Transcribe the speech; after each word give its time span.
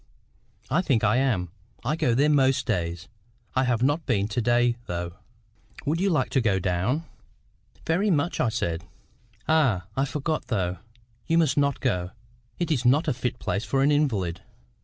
"I 0.71 0.81
think 0.81 1.03
I 1.03 1.17
am. 1.17 1.51
I 1.85 1.95
go 1.95 2.15
there 2.15 2.27
most 2.27 2.65
days. 2.65 3.07
I 3.55 3.65
have 3.65 3.83
not 3.83 4.07
been 4.07 4.27
to 4.29 4.41
day, 4.41 4.75
though. 4.87 5.17
Would 5.85 6.01
you 6.01 6.09
like 6.09 6.31
to 6.31 6.41
go 6.41 6.57
down?" 6.57 7.05
"Very 7.85 8.09
much," 8.09 8.39
I 8.39 8.49
said. 8.49 8.83
"Ah! 9.47 9.85
I 9.95 10.05
forgot, 10.05 10.47
though. 10.47 10.79
You 11.27 11.37
must 11.37 11.55
not 11.55 11.81
go; 11.81 12.09
it 12.57 12.71
is 12.71 12.83
not 12.83 13.07
a 13.07 13.13
fit 13.13 13.37
place 13.37 13.63
for 13.63 13.83
an 13.83 13.91
invalid." 13.91 14.41